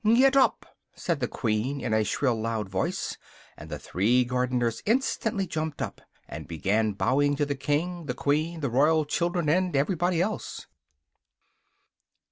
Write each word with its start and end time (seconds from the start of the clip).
"Get 0.03 0.35
up!" 0.35 0.65
said 0.95 1.19
the 1.19 1.27
Queen, 1.27 1.79
in 1.79 1.93
a 1.93 2.03
shrill 2.03 2.35
loud 2.41 2.67
voice, 2.69 3.17
and 3.55 3.69
the 3.69 3.77
three 3.77 4.25
gardeners 4.25 4.81
instantly 4.87 5.45
jumped 5.45 5.79
up, 5.79 6.01
and 6.27 6.47
began 6.47 6.93
bowing 6.93 7.35
to 7.35 7.45
the 7.45 7.53
King, 7.53 8.07
the 8.07 8.15
Queen, 8.15 8.61
the 8.61 8.69
Royal 8.71 9.05
children, 9.05 9.47
and 9.47 9.75
everybody 9.75 10.19
else. 10.19 10.65